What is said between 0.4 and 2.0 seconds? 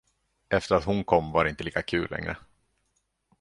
Efter att hon kom var det inte lika